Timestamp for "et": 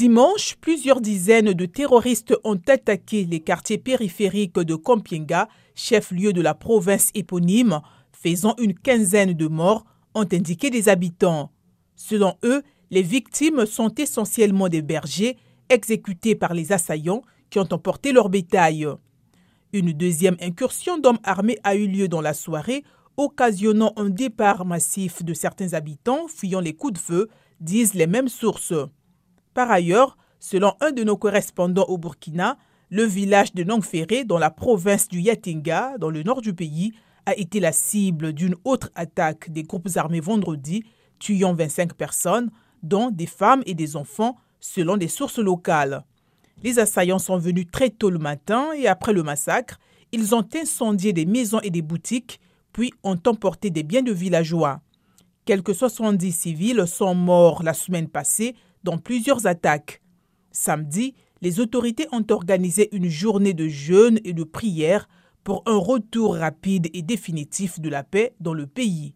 43.66-43.74, 48.74-48.86, 51.60-51.68, 64.24-64.32, 66.92-67.02